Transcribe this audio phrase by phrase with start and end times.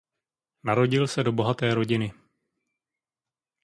[0.63, 2.13] Narodil se do bohaté rodiny.